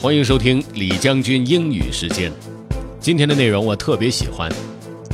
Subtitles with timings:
[0.00, 2.30] 欢迎收听李将军英语时间。
[3.00, 4.48] 今天的内容我特别喜欢，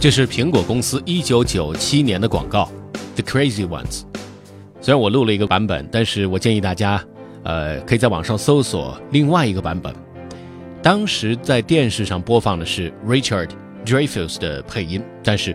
[0.00, 2.68] 这是苹果公司一九九七年的广告
[3.22, 4.00] 《The Crazy Ones》。
[4.80, 7.00] 虽然我录了一个版本，但是我建议大家，
[7.44, 9.94] 呃，可以在网上搜索另外一个版本。
[10.82, 13.50] 当时在电视上播放的是 Richard
[13.86, 15.54] Dreyfuss 的配音，但是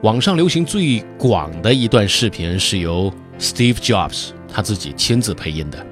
[0.00, 5.86] 网上流行最广的一段视频是由 Steve Jobs 他自己亲自配音的。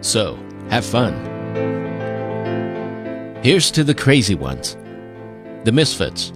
[0.00, 0.36] So
[0.70, 1.12] have fun.
[3.42, 4.76] Here's to the crazy ones,
[5.64, 6.32] the misfits,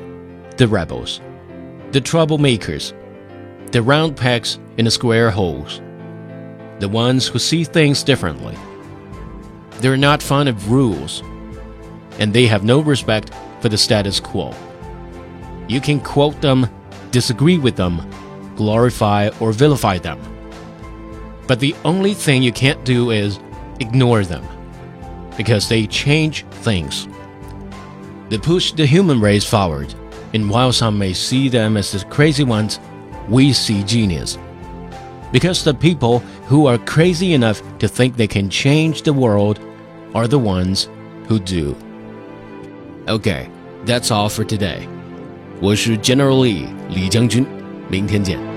[0.57, 1.21] the rebels,
[1.93, 2.93] the troublemakers,
[3.71, 5.81] the round pegs in the square holes,
[6.81, 8.57] the ones who see things differently.
[9.79, 11.23] They're not fond of rules,
[12.19, 14.53] and they have no respect for the status quo.
[15.69, 16.67] You can quote them,
[17.13, 18.03] disagree with them,
[18.57, 20.19] glorify or vilify them.
[21.47, 23.39] But the only thing you can't do is
[23.79, 24.45] ignore them
[25.38, 27.08] because they change things.
[28.30, 29.94] They push the human race forward,
[30.34, 32.80] and while some may see them as the crazy ones,
[33.30, 34.38] we see genius.
[35.32, 39.60] Because the people who are crazy enough to think they can change the world
[40.14, 40.90] are the ones
[41.28, 41.76] who do.
[43.08, 43.50] Okay,
[43.86, 44.88] that's all for today.
[45.62, 47.46] 我是 General Lee 李将军，
[47.90, 48.55] 明天见。